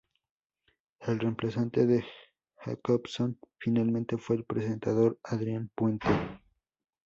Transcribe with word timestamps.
El 1.01 1.19
reemplazante 1.19 1.85
de 1.85 2.03
Jacobson 2.57 3.37
finalmente 3.59 4.17
fue 4.17 4.37
el 4.37 4.45
presentador 4.45 5.19
Adrián 5.23 5.69
Puente. 5.75 6.07